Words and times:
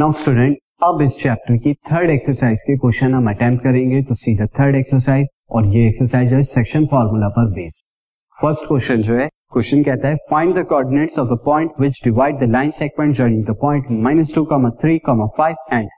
Now 0.00 0.10
student 0.10 0.56
अब 0.82 1.00
इस 1.02 1.16
chapter 1.20 1.56
की 1.56 1.72
थर्ड 1.86 2.10
एक्सरसाइज 2.10 2.60
के 2.66 2.76
क्वेश्चन 2.76 3.14
हम 3.14 3.28
अटेम्प्ट 3.30 3.62
करेंगे 3.62 4.02
तो 4.02 4.14
सीधा 4.14 4.46
थर्ड 4.58 4.76
एक्सरसाइज 4.76 5.26
और 5.50 5.66
ये 5.66 5.86
एक्सरसाइज 5.86 6.32
है 6.34 6.40
सेक्शन 6.50 6.86
फॉर्मूला 6.92 7.28
पर 7.28 7.50
बेस्ड 7.50 7.82
फ़र्स्ट 8.38 8.66
क्वेश्चन 8.68 9.02
जो 9.08 9.16
है 9.16 9.26
क्वेश्चन 9.52 9.82
कहता 9.82 10.08
है 10.08 10.16
find 10.30 10.54
the 10.58 10.64
coordinates 10.68 11.18
of 11.18 11.28
the 11.28 11.38
point 11.44 11.72
which 11.80 12.00
divide 12.04 12.38
the 12.40 12.48
line 12.50 12.70
segment 12.70 13.14
joining 13.16 13.44
the 13.44 13.56
point 13.60 13.90
minus 14.06 14.34
two 14.34 14.44
comma 14.44 14.70
three 14.80 14.96
comma 15.06 15.26
five 15.38 15.56
and 15.72 15.88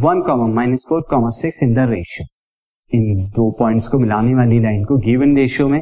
one 0.00 0.22
comma 0.22 0.46
minus 0.54 0.86
four 0.88 1.06
comma 1.10 1.30
six 1.36 1.62
in 1.62 1.74
the 1.74 1.86
ratio 1.90 2.26
इन 2.90 3.24
दो 3.36 3.50
points 3.58 3.88
को 3.88 3.98
मिलाने 3.98 4.34
वाली 4.34 4.60
line 4.60 4.84
को 4.84 4.96
given 5.06 5.36
ratio 5.36 5.68
में। 5.68 5.80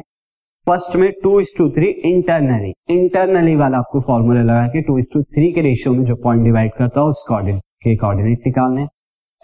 first 0.67 0.95
में 0.95 1.11
two 1.23 1.39
is 1.39 1.57
to 1.57 1.69
three 1.71 1.89
internally 2.11 2.73
internally 2.89 3.55
वाला 3.55 3.77
आपको 3.77 4.01
formula 4.01 4.43
लगा 4.43 4.67
के 4.67 4.81
टू 4.81 4.97
इज़ 4.97 5.09
टू 5.13 5.23
थ्री 5.23 5.51
के 5.51 5.61
रेशियो 5.61 5.93
में 5.93 6.05
जो 6.05 6.15
पॉइंट 6.23 6.43
डिवाइड 6.43 6.71
करता 6.77 7.01
है 7.01 7.07
उस 7.07 7.25
कोऑर्डिनेट 7.27 7.61
के 7.83 7.95
कोऑर्डिनेट 7.95 8.45
निकालने। 8.47 8.85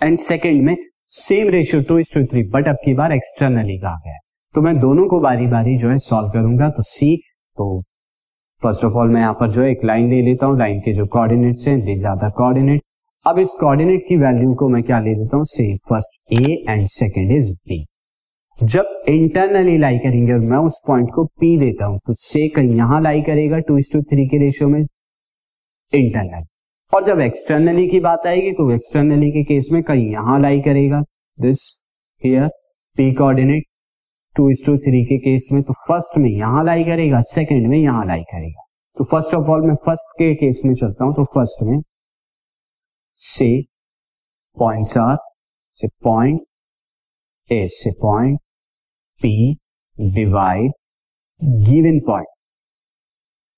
एंड 0.01 0.17
सेकेंड 0.19 0.61
में 0.63 0.75
same 1.11 1.47
ratio 1.49 1.81
two 1.83 1.97
is 1.99 2.13
to 2.13 2.23
three 2.25 2.43
but 2.49 2.67
अब 2.67 2.75
की 2.85 2.93
बार 2.93 3.11
एक्सटर्नली 3.11 3.77
कहा 3.79 3.95
गया 4.05 4.17
तो 4.55 4.61
मैं 4.61 4.77
दोनों 4.79 5.07
को 5.07 5.19
बारी 5.19 5.45
बारी 5.47 5.77
जो 5.77 5.89
है 5.89 5.97
सॉल्व 5.97 6.29
करूँगा 6.31 6.69
तो 6.69 6.83
सी 6.83 7.15
तो 7.57 7.81
फ़र्स्ट 8.61 8.83
ऑफ़ 8.85 8.93
ऑल 8.93 9.09
मैं 9.09 9.21
यहाँ 9.21 9.33
पर 9.33 9.49
जो 9.51 9.61
है 9.61 9.69
एक 9.71 9.83
लाइन 9.85 10.09
ले 10.09 10.21
लेता 10.21 10.45
हूँ 10.45 10.57
लाइन 10.57 10.79
के 10.79 10.93
जो 10.93 11.05
कोऑर्डिनेट्स 11.07 11.67
हैं 11.67 11.79
दिस 11.81 12.05
आर 12.05 12.15
द 12.17 12.31
कोऑर्डिनेट 12.37 12.81
अब 13.25 13.39
इस 13.39 13.55
कोऑर्डिनेट 13.59 14.03
की 14.09 14.17
वैल्यू 14.17 14.53
को 14.55 14.67
मैं 14.69 14.81
क्या 14.83 14.99
ले 14.99 15.13
लेता 15.13 15.37
हूँ? 15.37 15.45
से 15.45 15.75
first 15.89 16.33
A 16.39 16.63
and 16.69 16.85
second 16.87 17.31
is 17.31 17.51
B 17.69 17.85
जब 18.57 19.03
इंटरनली 19.07 19.77
लाई 19.77 19.97
करेंगे 19.97 20.33
और 20.33 20.39
मैं 20.41 20.57
उस 20.57 20.83
पॉइंट 20.87 21.09
को 21.15 21.25
पी 21.39 21.57
देता 21.57 21.85
हूँ 21.85 21.99
तो 22.07 22.13
से 22.13 22.47
कहीं 22.49 22.75
यहाँ 22.75 23.01
लाई 23.01 23.21
करेगा 23.21 23.59
टू 23.67 23.77
इज़ 23.77 23.91
टू 23.93 24.01
थ्री 24.03 24.27
के 24.27 24.37
रेशियो 24.37 24.69
में? 24.69 24.79
इंटरनल 25.93 26.45
और 26.93 27.05
जब 27.05 27.19
एक्सटर्नली 27.21 27.87
की 27.87 27.99
बात 27.99 28.25
आएगी 28.27 28.51
तो 28.51 28.69
एक्सटर्नली 28.73 29.29
के 29.31 29.43
केस 29.43 29.67
में 29.71 29.81
कहीं 29.83 30.05
यहाँ 30.11 30.39
लाई 30.41 30.59
करेगा। 30.61 31.01
This 31.37 31.63
here 32.21 32.47
P 32.97 33.13
coordinate 33.15 33.63
two 34.35 34.49
is 34.49 34.65
to 34.65 34.77
three 34.77 35.03
के 35.05 35.17
केस 35.19 35.49
में 35.53 35.61
तो 35.63 35.73
फ़र्स्ट 35.87 36.17
में 36.17 36.29
यहाँ 36.29 36.63
लाई 36.65 36.83
करेगा 36.83 37.19
सेकेंड 37.25 37.67
में 37.67 37.77
यहाँ 37.77 38.05
लाई 38.05 38.23
करेगा। 38.31 38.63
तो 38.97 39.03
फ़र्स्ट 39.03 39.33
ऑफ़ 39.35 39.49
ऑल 39.51 39.67
मैं 39.67 39.75
फ़र्स्ट 39.85 40.13
के 40.19 40.33
केस 40.35 40.61
में 40.65 40.73
चलता 40.75 41.05
हूँ 41.05 41.13
तो 41.15 41.23
फ़र्स्ट 41.35 41.63
में 41.67 41.81
से 43.21 43.49
पॉइंट्स 44.57 44.97
आर 44.97 45.17
से 45.77 45.87
पॉइंट 46.03 46.41
ए 47.49 47.67
से 47.71 47.91
point 48.01 48.39
P 49.21 49.53
divide 49.97 50.71
given 51.67 51.99
point 52.07 52.27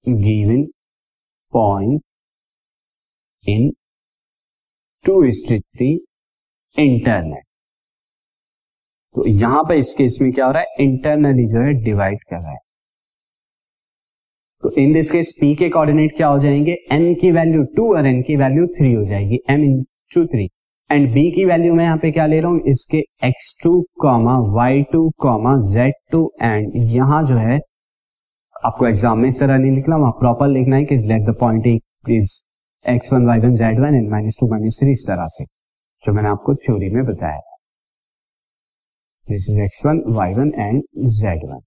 given 0.06 0.64
point 1.54 2.02
in 3.46 3.70
two 5.06 5.22
three 5.32 5.94
internal 6.78 7.42
तो 9.16 9.26
यहाँ 9.28 9.64
पर 9.64 9.74
इस 9.74 9.94
केस 9.98 10.18
में 10.22 10.32
क्या 10.32 10.46
हो 10.46 10.52
रहा 10.52 10.62
है? 10.62 10.68
इंटरनली 10.80 11.46
जो 11.48 11.62
है 11.62 11.74
डिवाइड 11.84 12.20
कर 12.24 12.36
रहा 12.36 12.52
है। 12.52 12.58
तो 14.64 14.72
इन 14.72 14.94
दिस 14.94 15.12
केस 15.12 15.32
पी 15.42 15.54
के 15.56 15.70
कोऑर्डिनेट 15.70 16.16
क्या 16.18 16.28
हो 16.28 16.40
जाएँगे? 16.40 16.76
एन 16.92 17.14
की 17.22 17.32
वैल्यू 17.32 17.64
टू 17.76 17.94
और 17.96 18.06
एन 18.06 18.22
की 18.22 18.36
वैल्यू 18.36 18.66
थ्री 18.78 18.94
हो 18.94 19.04
जाएगी। 19.06 19.40
M 19.50 19.64
in 19.64 19.82
two 20.14 20.26
three 20.26 20.48
and 20.90 21.08
B 21.14 21.30
की 21.32 21.46
वैल्यू 21.46 21.74
मैं 21.74 21.84
यहाँ 21.84 21.98
पे 21.98 22.12
क्या 22.12 22.26
ले 22.26 22.40
रहा 22.40 22.52
हूँ? 22.52 22.62
इसके 22.68 22.98
x 23.28 23.58
two 23.64 23.82
comma 24.02 24.38
y 24.56 24.84
two 24.94 25.10
comma 25.20 25.56
z 25.72 25.94
two 26.12 26.32
and 26.42 26.72
यहाँ 26.92 27.24
जो 27.26 27.36
है, 27.38 27.60
आपको 28.56 28.88
एग्ज़ाम 28.88 29.20
में 29.20 29.28
इस 29.28 29.40
तरह 29.40 29.58
नहीं 29.58 29.72
लिखना, 29.72 29.98
वहाँ 29.98 30.12
प्रॉपर 30.20 30.48
लिखना 30.48 30.76
है 30.76 30.86
कि 30.86 30.98
let 30.98 31.30
the 31.30 31.36
point 31.40 31.68
is 32.10 32.40
x 32.86 33.12
one 33.14 33.26
y 33.26 33.40
one 33.40 33.56
z 33.56 33.80
one 33.80 33.96
and 33.96 34.10
minus 34.12 34.38
two 34.40 34.48
minus 34.50 34.80
three 34.80 34.92
इस 34.92 35.06
तरह 35.08 35.28
से, 35.30 35.46
जो 36.04 36.14
मैंने 36.14 36.30
आपको 36.30 36.56
थ्योरी 36.56 36.90
में 36.90 37.04
बताया। 37.06 37.40
This 39.28 39.50
is 39.50 39.60
x 39.62 39.86
one 39.86 40.02
y 40.16 40.34
one 40.34 40.52
and 40.58 40.82
z 41.16 41.46
one. 41.46 41.60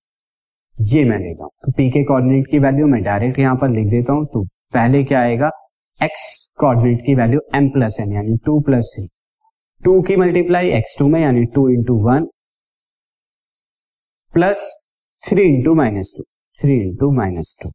ये 0.76 1.04
मैं 1.04 1.18
लेता 1.18 1.44
हूँ। 1.44 1.50
तो 1.64 1.72
पी 1.72 1.88
के 1.90 2.02
कोऑर्डिनेट 2.04 2.46
की 2.50 2.58
वैल्यू 2.58 2.86
मैं 2.86 3.02
डायरेक्ट 3.02 3.38
यहाँ 3.38 3.56
पर 3.56 3.68
लिख 3.70 3.86
देता 3.90 4.12
हूँ। 4.12 4.26
तो 4.26 4.42
पहले 4.72 5.02
क्या 5.04 5.20
आएगा? 5.20 5.50
एक्स 6.00 6.24
कोऑर्डिनेट 6.60 7.00
की 7.06 7.14
वैल्यू 7.14 7.40
एम 7.54 7.68
प्लस 7.70 7.96
एन 8.00 8.12
यानी 8.12 8.36
टू 8.46 8.60
प्लस 8.60 8.92
थ्री 8.94 9.06
टू 9.80 10.00
की 10.02 10.16
मल्टीप्लाई 10.16 10.70
एक्स 10.72 10.96
टू 10.98 11.08
में, 11.08 11.20
यानी 11.20 11.44
two 11.54 11.68
into 11.70 11.94
one 12.04 12.26
plus 14.34 14.68
three 15.24 15.42
into 15.48 15.74
minus 15.74 16.14
two 16.16 16.24
three 16.60 16.80
into 16.80 17.10
minus 17.12 17.56
two 17.62 17.70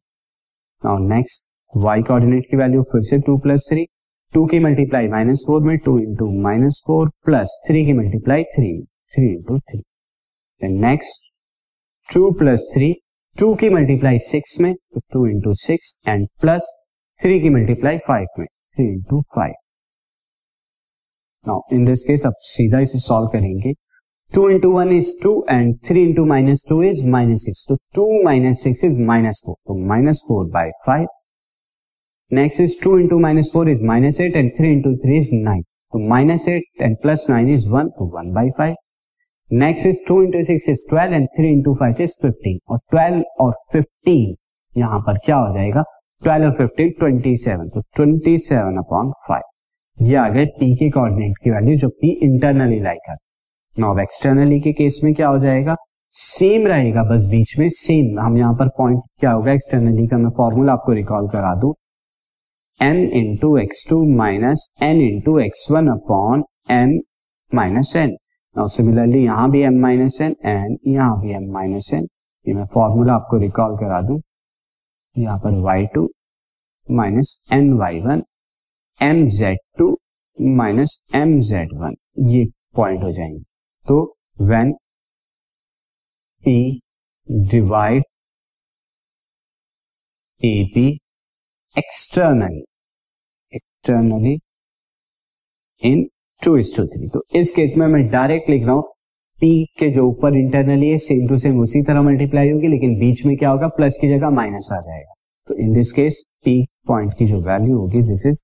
और 0.82 1.00
नेक्स्ट 1.08 1.47
वाई 1.74 2.02
कोऑर्डिनेट 2.02 2.44
की 2.50 2.56
वैल्यू 2.56 2.82
फिर 2.82 3.02
से 3.02 3.18
टू 3.18 3.36
प्लस 3.38 3.66
थ्री 3.70 3.84
टू 4.32 4.44
की 4.46 4.58
multiply 4.58 5.08
minus 5.08 5.42
four 5.46 5.62
में 5.62 5.76
two 5.78 5.98
into 5.98 6.30
minus 6.42 6.82
four 6.86 7.08
plus 7.24 7.56
three 7.68 7.84
की 7.86 7.92
multiply 7.92 8.44
three 8.54 8.70
three 9.12 9.26
into 9.26 9.58
three 9.58 9.82
next 10.78 11.28
two 12.08 12.30
plus 12.30 12.70
three 12.74 12.92
two 13.36 13.54
की 13.54 13.70
multiply 13.70 14.18
six 14.18 14.58
में 14.60 14.74
two 15.12 15.26
into 15.26 15.52
six 15.54 15.94
and 16.08 16.26
plus 16.40 16.72
three 17.20 17.40
की 17.40 17.50
multiply 17.50 17.98
five 17.98 18.26
में 18.38 18.46
three 18.46 18.86
into 18.86 19.20
five 19.36 19.54
now 21.44 21.60
in 21.72 21.84
this 21.84 22.04
case 22.04 22.26
अब 22.26 22.34
सीधा 22.46 22.78
इसे 22.78 22.98
solve 22.98 23.28
करेंगे। 23.28 23.72
Two 24.32 24.48
into 24.50 24.72
one 24.72 24.92
is 24.92 25.12
two 25.22 25.34
and 25.50 25.76
three 25.88 26.02
into 26.02 26.24
minus 26.24 26.64
two 26.68 26.82
is 26.82 27.04
minus 27.10 27.44
six 27.44 27.66
तो 27.68 27.76
two 27.94 28.10
minus 28.24 28.62
six 28.62 28.84
is 28.84 29.00
minus 29.02 29.42
four 29.46 29.54
तो 29.66 29.78
minus 29.88 30.24
four 30.28 30.50
by 30.50 30.70
five 30.86 31.06
next 32.32 32.60
is 32.60 32.74
two 32.82 32.98
into 32.98 33.18
minus 33.18 33.50
four 33.54 33.68
is 33.70 33.82
minus 33.86 34.20
eight 34.20 34.34
and 34.36 34.50
three 34.56 34.70
into 34.72 34.94
three 34.96 35.16
is 35.16 35.28
nine 35.34 35.62
तो 35.62 35.98
minus 36.08 36.48
eight 36.48 36.82
and 36.82 36.96
plus 37.02 37.26
nine 37.30 37.48
is 37.48 37.68
one 37.68 37.88
तो 37.88 38.06
one 38.16 38.32
by 38.32 38.50
five 38.58 38.74
next 39.50 39.86
is 39.86 40.02
two 40.08 40.22
into 40.22 40.42
six 40.44 40.68
is 40.68 40.84
twelve 40.90 41.14
and 41.14 41.26
three 41.36 41.52
into 41.52 41.74
five 41.74 42.02
is 42.02 42.16
fifteen 42.22 42.58
और 42.70 42.78
twelve 42.90 43.22
और 43.44 43.54
fifteen 43.72 44.34
यहाँ 44.74 45.00
पर 45.06 45.18
क्या 45.24 45.36
हो 45.36 45.54
जाएगा? 45.54 45.82
Twelve 46.22 46.46
और 46.46 46.52
फिफ्टीन 46.52 46.90
ट्वेंटी 46.98 47.36
सेवन 47.36 47.68
तो 47.68 47.80
ट्वेंटी 47.96 48.36
सेवन 48.38 48.76
अपॉन 48.78 49.12
फाइव 49.28 50.04
ये 50.08 50.16
आ 50.16 50.28
गए 50.28 50.44
पी 50.60 50.74
के 50.76 50.90
कोऑर्डिनेट 50.90 51.38
की 51.44 51.50
वैल्यू 51.50 51.76
जो 51.78 51.88
पी 51.90 52.10
इंटरनली 52.24 52.80
लाई 52.80 52.96
कर. 53.08 53.16
नाउ 53.76 53.98
एक्सटर्नली 53.98 54.60
के 54.60 54.72
केस 54.72 55.00
में 55.04 55.12
क्या 55.14 55.28
हो 55.28 55.38
जाएगा? 55.38 55.76
सेम 56.14 56.66
रहेगा, 56.66 57.02
बस 57.04 57.26
बीच 57.30 57.58
में 57.58 57.68
सेम 57.72 58.18
हम 58.20 58.38
यहाँ 58.38 58.54
पर 58.54 58.68
पॉइंट 58.78 59.02
क्या 59.20 59.30
होगा? 59.30 59.52
एक्सटर्नली 59.52 60.06
का 60.06 60.18
मैं 60.18 60.30
फॉर्मूला 60.36 60.72
आपको 60.72 60.92
रिकॉल 60.92 61.28
करा 61.28 61.54
दू. 61.60 61.74
N 62.80 62.96
into 63.18 63.56
x 63.58 63.84
two 63.90 64.04
minus 64.16 64.68
n 64.82 65.00
into 65.02 65.38
x 65.40 65.66
one 65.70 65.88
upon 65.90 66.44
m 66.70 66.98
minus 67.52 67.94
n 67.96 68.16
similarly 68.56 69.22
यहाँ 69.24 69.50
भी 69.50 69.60
एम 69.62 69.80
माइनस 69.82 70.18
एन 70.20 70.34
एंड 70.44 70.78
यहाँ 70.86 71.20
भी 71.20 71.32
एम 71.34 71.50
माइनस 71.52 71.90
एन 71.94 72.06
ये 72.46 72.54
मैं 72.54 72.64
फॉर्मूला 72.74 73.14
आपको 73.14 73.38
रिकॉल 73.38 73.76
करा 73.78 74.00
दू। 74.02 74.20
यहाँ 75.16 75.38
पर 75.38 75.60
y 75.62 75.86
two 75.94 76.08
minus 76.88 77.36
n 77.52 77.72
y 77.78 78.00
one 78.00 78.22
m 79.00 79.26
z 79.38 79.58
two 79.78 79.96
minus 80.38 80.98
m 81.14 81.38
z 81.48 81.74
one 81.80 81.94
ये 82.26 82.44
पॉइंट 82.76 83.02
हो 83.02 83.10
जाएँगे। 83.10 83.40
तो 83.86 84.00
when 84.40 84.72
P 86.44 86.80
divide 87.50 88.02
A 90.40 90.64
P 90.74 90.88
externally 91.76 92.62
externally 93.52 94.38
in 95.82 96.02
two 96.42 96.56
is 96.56 96.76
to 96.76 96.86
three 96.86 97.08
तो 97.08 97.22
इस 97.34 97.50
केस 97.50 97.74
में 97.78 97.86
मैं 97.86 98.06
डायरेक्ट 98.10 98.50
लिख 98.50 98.62
रहा 98.62 98.74
हूँ 98.74 98.82
पी 99.38 99.50
के 99.78 99.88
जो 99.90 100.06
ऊपर 100.06 100.36
इंटरनली 100.36 100.88
है 100.90 100.96
सेम 100.98 101.28
टू 101.28 101.36
सेम 101.38 101.60
उसी 101.60 101.82
तरह 101.82 102.02
मल्टीप्लाई 102.02 102.50
होगी, 102.50 102.68
लेकिन 102.68 102.98
बीच 103.00 103.24
में 103.26 103.36
क्या 103.36 103.50
होगा? 103.50 103.68
प्लस 103.68 103.98
की 104.00 104.08
जगह 104.08 104.30
माइनस 104.30 104.68
आ 104.72 104.80
जाएगा। 104.80 105.14
तो 105.48 105.54
in 105.56 105.74
this 105.74 105.92
case 105.92 106.22
P 106.44 106.64
point 106.88 107.12
की 107.18 107.26
जो 107.26 107.40
वैल्यू 107.40 107.78
होगी 107.78 108.02
this 108.02 108.26
is 108.26 108.42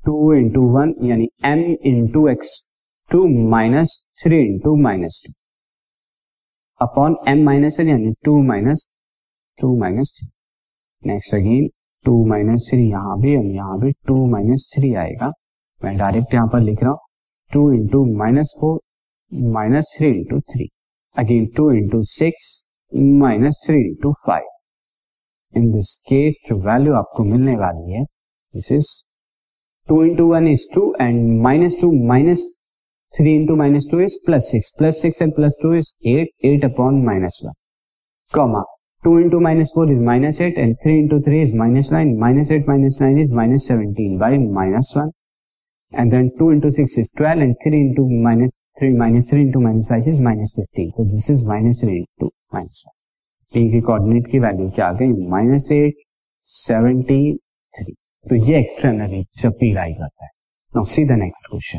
two 0.00 0.32
into 0.34 0.62
one 0.72 0.94
यानी 1.02 1.28
m 1.44 1.64
into 1.86 2.26
x 2.28 2.58
two 3.10 3.26
minus 3.50 4.02
three 4.22 4.40
into 4.44 4.74
minus 4.82 5.22
two 5.26 5.32
upon 6.80 7.16
m 7.28 7.44
minus 7.44 7.80
n 7.80 7.88
यानी 7.88 8.12
two 8.24 8.42
minus 8.42 8.86
two 9.58 9.76
minus 9.80 10.18
three 10.18 10.28
next 11.02 11.34
again 11.34 11.68
two 12.06 12.24
minus 12.26 12.68
three 12.70 12.88
यहाँ 12.90 13.18
भी 13.20 13.36
और 13.36 13.44
यहाँ 13.46 13.78
भी 13.80 13.92
टू 14.06 14.24
माइनस 14.30 14.70
थ्री 14.74 14.94
आएगा। 14.94 15.32
मैं 15.80 15.96
direct 15.98 16.34
यहाँ 16.34 16.48
पर 16.52 16.60
लिख 16.60 16.82
रहा 16.82 16.90
हूँ। 16.90 16.98
Two 17.50 17.70
into 17.72 18.04
minus 18.16 18.54
four 18.60 18.78
minus 19.52 19.94
three 19.96 20.08
into 20.08 20.40
three 20.40 20.68
again 21.16 21.46
two 21.56 21.70
into 21.72 22.02
six 22.02 22.48
minus 22.92 23.62
three 23.66 23.76
into 23.80 24.12
five 24.26 25.58
in 25.58 25.70
this 25.72 25.94
case 26.08 26.38
जो 26.48 26.56
वैल्यू 26.66 26.94
आपको 26.94 27.24
मिलने 27.24 27.56
वाली 27.56 27.92
है 27.92 28.02
this 28.02 28.70
is 28.72 28.88
two 29.88 30.02
into 30.04 30.26
one 30.26 30.48
is 30.48 30.66
two 30.74 30.94
and 31.00 31.40
minus 31.42 31.78
two 31.80 31.92
minus 32.06 32.46
three 33.14 33.34
into 33.34 33.56
minus 33.56 33.88
two 33.90 34.00
is 34.00 34.18
plus 34.26 34.50
six 34.50 34.74
plus 34.78 35.02
six 35.02 35.22
and 35.22 35.34
plus 35.34 35.58
two 35.62 35.74
is 35.74 35.94
eight 36.08 36.44
eight 36.44 36.64
upon 36.64 37.04
minus 37.04 37.40
one 37.44 37.52
comma 38.32 38.62
two 39.04 39.18
into 39.18 39.40
minus 39.40 39.72
four 39.74 39.92
is 39.92 40.00
minus 40.02 40.40
eight 40.40 40.58
and 40.58 40.74
three 40.82 40.98
into 40.98 41.20
three 41.20 41.40
is 41.42 41.56
minus 41.56 41.92
nine 41.92 42.16
minus 42.18 42.50
eight 42.52 42.68
minus 42.68 42.98
nine 43.00 43.18
is 43.20 43.34
minus 43.34 43.68
seventeen 43.68 44.18
by 44.18 44.38
minus 44.38 44.92
one 44.96 45.10
and 45.92 46.12
then 46.12 46.28
2 46.38 46.46
into 46.50 46.70
6 46.70 46.98
is 46.98 47.10
12 47.18 47.42
and 47.42 47.54
3 47.64 47.80
into 47.80 48.04
minus 48.24 48.54
3 48.80 48.88
minus 49.02 49.28
3 49.30 49.42
into 49.42 49.60
minus 49.60 49.86
5 49.88 50.08
is 50.12 50.20
minus 50.20 50.52
15 50.56 50.90
so 50.96 51.04
this 51.12 51.28
is 51.34 51.44
minus 51.44 51.80
3 51.80 51.98
into 52.00 52.30
minus 52.52 52.80
5 52.86 52.96
तीन 53.54 53.70
की 53.72 53.80
coordinate 53.80 54.26
की 54.30 54.38
value 54.38 54.70
क्या 54.70 54.86
आ 54.86 54.92
गई? 54.92 55.12
Minus 55.30 55.68
eight 55.72 55.94
seventy 56.38 57.36
three 57.74 57.92
तो 58.26 58.34
ये 58.34 58.58
externally 58.60 59.24
जब 59.40 59.52
P 59.52 59.72
लाई 59.74 59.92
करता 59.92 60.24
है। 60.24 60.30
Now 60.76 60.84
see 60.84 61.04
the 61.04 61.12
next 61.12 61.50
question 61.50 61.78